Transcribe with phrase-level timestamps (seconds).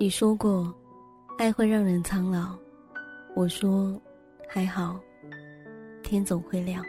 [0.00, 0.72] 你说过，
[1.38, 2.56] 爱会让人苍老。
[3.34, 4.00] 我说，
[4.48, 4.96] 还好，
[6.04, 6.84] 天总会亮。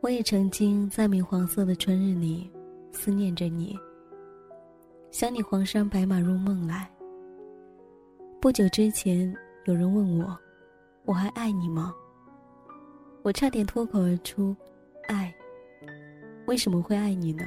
[0.00, 2.50] 我也曾经在明黄色的春日里
[2.90, 3.78] 思念着你，
[5.12, 6.90] 想你黄山白马入梦来。
[8.40, 9.32] 不久之前，
[9.66, 10.36] 有人问我，
[11.04, 11.94] 我还爱你吗？
[13.22, 14.52] 我差点脱口而出，
[15.06, 15.32] 爱。
[16.46, 17.44] 为什么会爱你呢？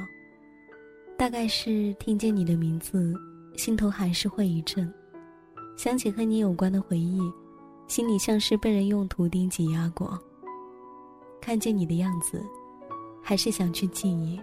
[1.17, 3.13] 大概是听见你的名字。
[3.55, 4.91] 心头还是会一震，
[5.77, 7.21] 想起和你有关的回忆，
[7.87, 10.19] 心里像是被人用图钉挤压过。
[11.39, 12.41] 看见你的样子，
[13.21, 14.39] 还是想去记忆。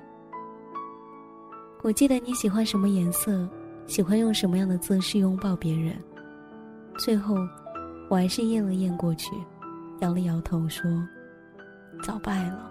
[1.83, 3.49] 我记得你喜欢什么颜色，
[3.87, 5.97] 喜欢用什么样的姿势拥抱别人。
[6.99, 7.37] 最后，
[8.09, 9.35] 我还是咽了咽过去，
[10.01, 10.91] 摇了摇头说
[12.05, 12.71] ：“早败了。”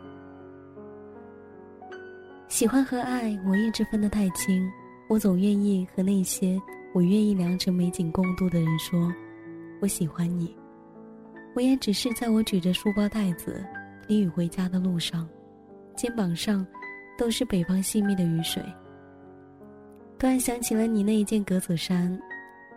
[2.48, 4.70] 喜欢和爱，我一直分得太清。
[5.10, 6.62] 我总愿意和那些
[6.94, 9.12] 我愿意良辰美景共度的人说，
[9.82, 10.56] 我喜欢你。
[11.56, 13.66] 我也只是在我举着书包袋子
[14.08, 15.28] 淋雨回家的路上，
[15.96, 16.66] 肩膀上
[17.18, 18.64] 都是北方细密的雨水。
[20.20, 22.16] 突然想起了你那一件格子衫，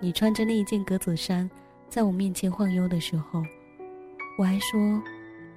[0.01, 1.49] 你穿着那一件格子衫，
[1.87, 3.43] 在我面前晃悠的时候，
[4.39, 4.99] 我还说，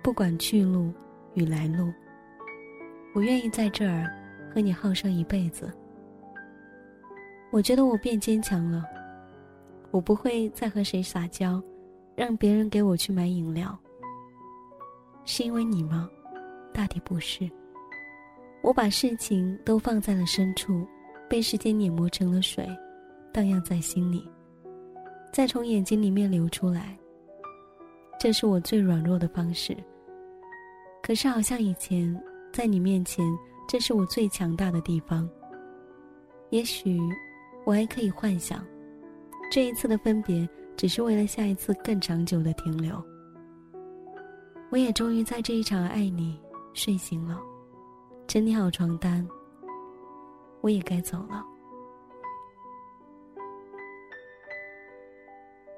[0.04, 0.92] 不管去路
[1.36, 1.90] 与来路，
[3.14, 4.14] 我愿意在这儿
[4.54, 5.72] 和你耗上一辈子。
[7.52, 8.84] 我觉得我变坚强了，
[9.92, 11.62] 我不会再和谁撒娇，
[12.14, 13.78] 让别人给我去买饮料。
[15.24, 16.10] 是因为你吗？
[16.74, 17.50] 大抵不是。
[18.62, 20.86] 我把事情都放在了深处，
[21.30, 22.68] 被时间碾磨成了水，
[23.32, 24.28] 荡漾在心里，
[25.32, 26.98] 再从眼睛里面流出来。
[28.20, 29.78] 这是我最软弱的方式。
[31.02, 33.24] 可是好像以前在你面前，
[33.68, 35.30] 这是我最强大的地方。
[36.50, 37.00] 也许。
[37.66, 38.64] 我还可以幻想，
[39.52, 43.04] 这一次的分别只是为了下一次更长久的停留。
[44.70, 46.40] 我也终于在这一场爱你
[46.74, 47.40] 睡醒了，
[48.28, 49.28] 整理好床单，
[50.62, 51.44] 我也该走了。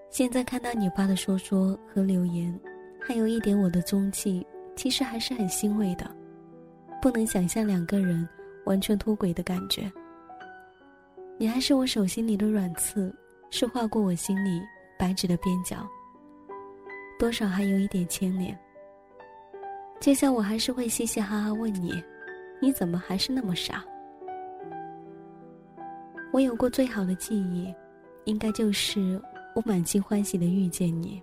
[0.09, 2.59] 现在看到你发的说说和留言，
[2.99, 6.09] 还有一点我的踪迹，其实还是很欣慰的，
[7.01, 8.27] 不能想象两个人
[8.65, 9.91] 完全脱轨的感觉。
[11.37, 13.15] 你还是我手心里的软刺，
[13.51, 14.61] 是划过我心里
[14.97, 15.87] 白纸的边角。
[17.19, 18.57] 多少还有一点牵连。
[19.99, 22.03] 就像我还是会嘻嘻哈哈问你，
[22.59, 23.83] 你怎么还是那么傻？
[26.31, 27.73] 我有过最好的记忆，
[28.25, 29.21] 应该就是
[29.55, 31.21] 我满心欢喜的遇见你。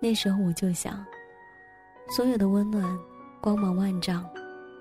[0.00, 1.04] 那时候我就想，
[2.08, 2.98] 所有的温暖、
[3.40, 4.28] 光芒万丈，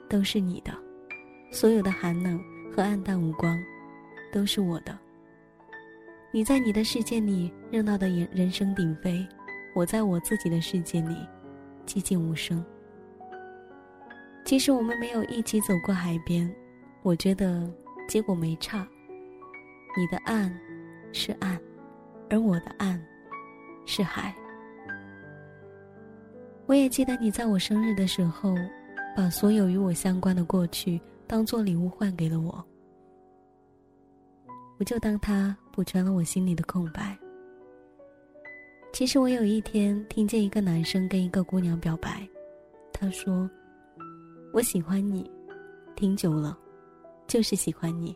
[0.09, 0.71] 都是你的；
[1.51, 2.39] 所有的寒冷
[2.75, 3.57] 和暗淡无光。
[4.33, 4.97] 都是我的。
[6.31, 9.25] 你在你的世界里热闹的人人声鼎沸，
[9.75, 11.15] 我在我自己的世界里
[11.85, 12.65] 寂静无声。
[14.43, 16.51] 即使我们没有一起走过海边，
[17.03, 17.71] 我觉得
[18.09, 18.85] 结果没差。
[19.95, 20.51] 你的岸
[21.11, 21.57] 是岸，
[22.31, 22.99] 而我的岸
[23.85, 24.33] 是海。
[26.65, 28.55] 我也记得你在我生日的时候，
[29.15, 32.65] 把所有与我相关的过去当做礼物换给了我。
[34.79, 37.17] 我就当他补全了我心里的空白。
[38.91, 42.27] 其实我有一天听见一个男生跟一个姑娘表白，
[42.91, 43.49] 他说
[44.53, 45.29] ：“我喜欢你，
[45.95, 46.57] 挺久了，
[47.27, 48.15] 就是喜欢你，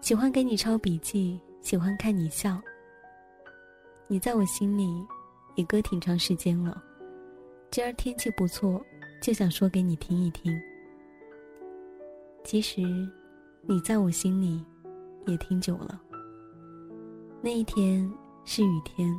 [0.00, 2.60] 喜欢给你抄笔记，喜欢看你笑。
[4.06, 5.04] 你在我心里
[5.56, 6.82] 也搁挺长时间了，
[7.70, 8.80] 今儿天气不错，
[9.20, 10.58] 就想说给你听一听。
[12.44, 12.80] 其实，
[13.62, 14.64] 你在我心里。”
[15.26, 16.00] 也挺久了。
[17.42, 18.10] 那一天
[18.44, 19.14] 是雨天，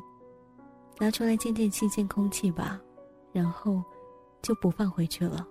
[0.99, 2.81] 拿出来见见新鲜空气吧，
[3.31, 3.83] 然后
[4.41, 5.47] 就不放回去了。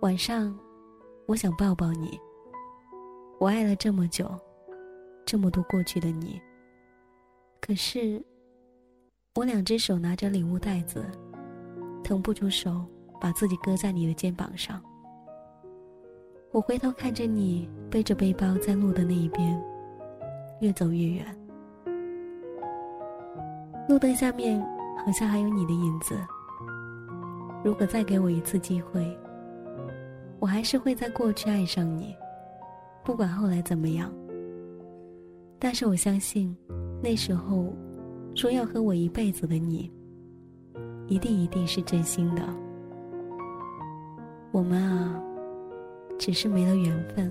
[0.00, 0.56] 晚上，
[1.26, 2.18] 我想抱抱你。
[3.38, 4.30] 我爱了这么久，
[5.24, 6.40] 这么多过去的你。
[7.60, 8.24] 可是，
[9.34, 11.04] 我两只手拿着礼物袋子，
[12.04, 12.84] 腾不出手，
[13.20, 14.82] 把自己搁在你的肩膀上。
[16.56, 19.62] 我回头看着你背着背包在路的那一边，
[20.60, 21.26] 越走越远。
[23.86, 24.58] 路灯下面
[25.04, 26.16] 好像还有你的影子。
[27.62, 29.06] 如果再给我一次机会，
[30.38, 32.16] 我还是会在过去爱上你，
[33.04, 34.10] 不管后来怎么样。
[35.58, 36.56] 但是我相信，
[37.02, 37.70] 那时候
[38.34, 39.92] 说要和我一辈子的你，
[41.06, 42.42] 一定一定是真心的。
[44.52, 45.22] 我们啊，
[46.18, 47.30] 只是没了缘分。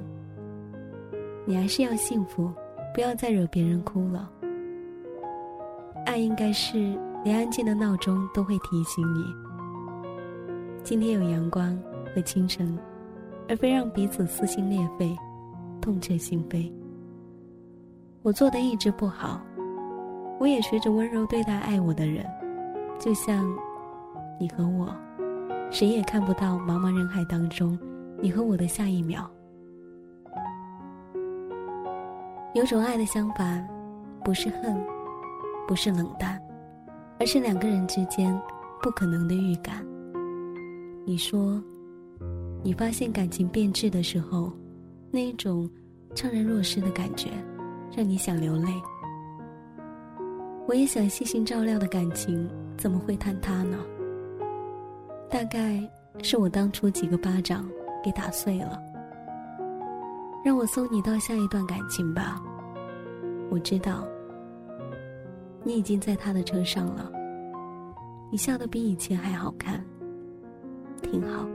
[1.45, 2.51] 你还是要幸福，
[2.93, 4.29] 不要再惹别人哭了。
[6.05, 9.23] 爱应该是连安静的闹钟都会提醒你，
[10.83, 11.77] 今天有阳光
[12.13, 12.77] 和清晨，
[13.49, 15.15] 而非让彼此撕心裂肺、
[15.81, 16.71] 痛彻心扉。
[18.21, 19.41] 我做的一直不好，
[20.39, 22.25] 我也学着温柔对待爱我的人，
[22.99, 23.47] 就像
[24.39, 24.95] 你和我，
[25.69, 27.77] 谁也看不到茫茫人海当中
[28.25, 29.29] 你和我的下一秒。
[32.55, 33.63] 有种爱的相反，
[34.23, 34.83] 不是恨，
[35.67, 36.41] 不是冷淡，
[37.19, 38.35] 而是两个人之间
[38.81, 39.85] 不可能的预感。
[41.05, 41.61] 你说，
[42.63, 44.51] 你发现感情变质的时候，
[45.11, 45.69] 那一种
[46.15, 47.29] 怅然若失的感觉。
[47.95, 48.73] 让你想流泪，
[50.67, 53.77] 我也想细心照料的感情怎么会坍塌呢？
[55.29, 55.79] 大概
[56.23, 57.69] 是我当初几个巴掌
[58.05, 58.79] 给打碎了。
[60.43, 62.39] 让我送你到下一段感情吧。
[63.49, 64.07] 我知道，
[65.63, 67.11] 你已经在他的车上了。
[68.29, 69.83] 你笑得比以前还好看，
[71.01, 71.47] 挺好。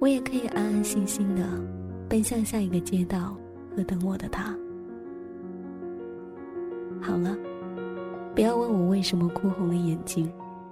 [0.00, 1.44] 我也可以安安心心的
[2.08, 3.36] 奔向下一个街道
[3.76, 4.52] 和等我的他。
[7.00, 7.36] 好了，
[8.34, 10.28] 不要问我为什么哭红了眼睛，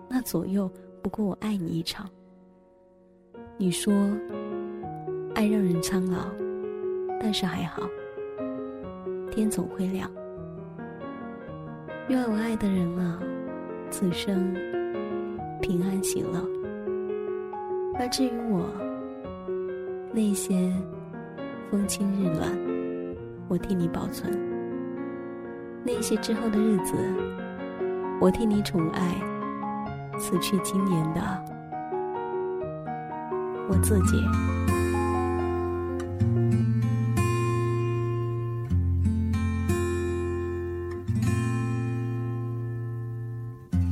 [0.08, 0.68] 那左右
[1.02, 2.10] 不过我爱你一场。
[3.56, 3.94] 你说，
[5.32, 6.26] 爱让人苍老，
[7.20, 7.82] 但是还好，
[9.30, 10.10] 天总会亮。
[12.08, 13.20] 愿我爱的人啊，
[13.90, 14.52] 此生
[15.62, 16.44] 平安喜乐。
[17.96, 18.66] 而至于我，
[20.12, 20.72] 那些
[21.70, 22.50] 风轻日暖，
[23.46, 24.36] 我替你保存。
[25.84, 26.94] 那些之后的日子，
[28.20, 29.14] 我替你宠爱
[30.18, 31.53] 此去今年的
[33.68, 34.22] 我自己。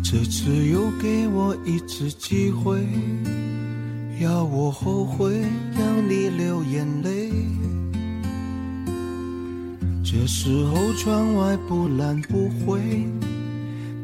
[0.03, 2.87] 这次又给我一次机会，
[4.21, 5.41] 要我后悔，
[5.79, 7.31] 要你流眼泪。
[10.05, 13.07] 这时候窗外不蓝不灰，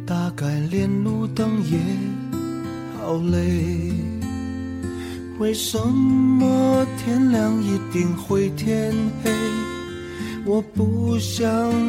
[0.06, 1.78] 大概连路灯也
[2.98, 4.17] 好累。
[5.38, 8.92] 为什么天亮一定会天
[9.22, 9.30] 黑？
[10.44, 11.48] 我不想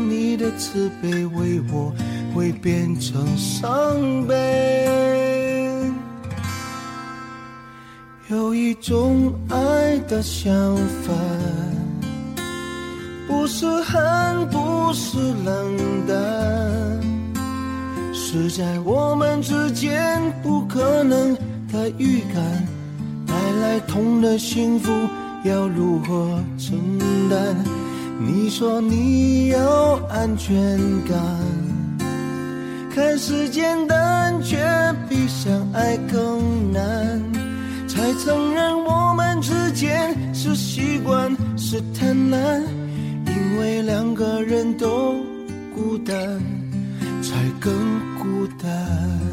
[0.09, 1.91] 你的慈悲为我
[2.33, 3.67] 会变成伤
[4.27, 4.85] 悲。
[8.27, 11.15] 有一种爱的相反。
[13.27, 16.17] 不是恨，不是冷淡，
[18.13, 21.35] 是在我们之间不可能
[21.71, 22.67] 的预感，
[23.61, 24.91] 来痛的幸福
[25.43, 26.77] 要如何承
[27.29, 27.55] 担？
[28.21, 31.17] 你说你要安全感，
[32.93, 34.57] 看似简单，却
[35.07, 37.21] 比相爱更难，
[37.87, 42.61] 才承认我们之间是习惯，是贪婪。
[43.25, 45.15] 因为两个人都
[45.73, 46.15] 孤单，
[47.21, 47.71] 才更
[48.17, 49.28] 孤单。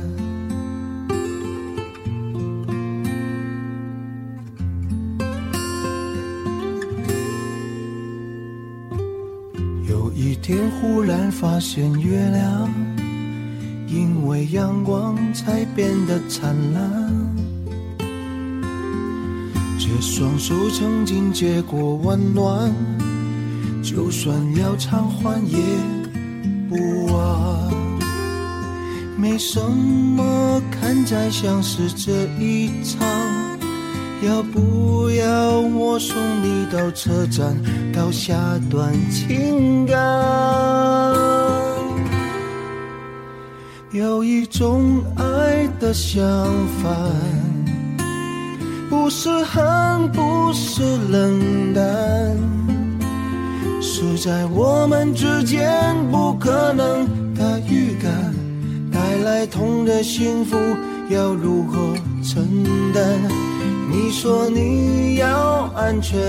[10.46, 12.72] 天忽然发现月亮，
[13.88, 17.12] 因为阳光才变得灿烂。
[19.76, 22.72] 这双手曾经接过温暖。
[23.82, 25.58] 就算要偿还也
[26.68, 26.76] 不
[27.12, 27.72] 晚，
[29.16, 33.04] 没什么看在像是这一场，
[34.22, 37.56] 要不要我送你到车站，
[37.92, 38.34] 到下
[38.70, 39.96] 段情感？
[43.92, 46.22] 有一种爱的相
[46.82, 46.92] 反，
[48.90, 51.82] 不是恨，不是冷淡。
[53.80, 58.34] 是在我们之间不可能的预感，
[58.92, 60.58] 带来痛的幸福
[61.08, 62.46] 要如何承
[62.92, 63.02] 担？
[63.96, 66.20] 你说你要安全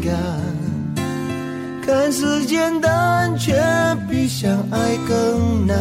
[0.00, 0.16] 感，
[1.84, 3.52] 看似简单，却
[4.08, 5.76] 比相爱更难。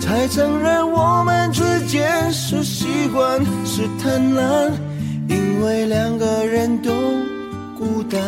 [0.00, 4.72] 才承认我们之间是习惯，是贪婪，
[5.28, 6.90] 因为两个人都
[7.78, 8.20] 孤单，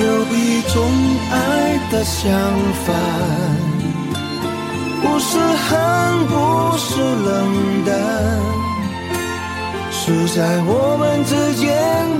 [0.00, 0.90] 有一种
[1.30, 2.32] 爱的相
[2.86, 2.94] 反，
[5.02, 6.32] 不是恨，不
[6.78, 7.92] 是冷淡，
[9.90, 11.68] 是在我们之间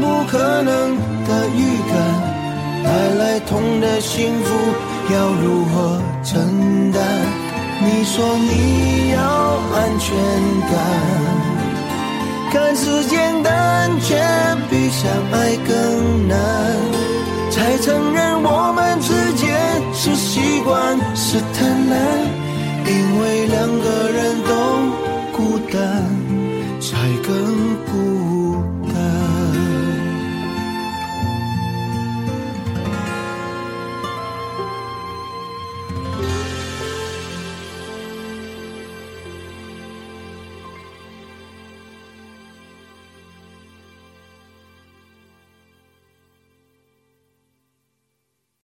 [0.03, 1.93] 不可能的预感。
[2.85, 4.49] 带来痛的幸福
[5.15, 7.01] 要如何承担？
[7.81, 9.23] 你说你要
[9.75, 10.15] 安全
[10.71, 10.73] 感，
[12.53, 14.15] 看似简单，却
[14.69, 16.92] 比相爱更难。
[17.83, 19.51] 承认我们之间
[19.93, 21.93] 是习惯，是贪婪，
[22.87, 24.53] 因为两个人都
[25.37, 25.81] 孤单，
[26.81, 26.97] 才
[27.27, 27.35] 更
[27.87, 27.93] 孤
[28.87, 28.92] 单。